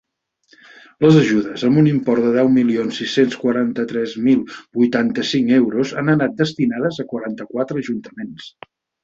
Les 1.03 1.17
ajudes, 1.17 1.65
amb 1.67 1.81
un 1.81 1.89
import 1.91 2.25
de 2.27 2.31
deu 2.35 2.49
milions 2.55 2.97
sis-cents 3.01 3.37
quaranta-tres 3.43 4.17
mil 4.29 4.41
vuitanta-cinc 4.81 5.53
euros, 5.59 5.93
han 6.01 6.11
anat 6.17 6.35
destinades 6.41 6.99
a 6.99 7.07
quaranta-quatre 7.15 7.81
ajuntaments. 7.87 8.51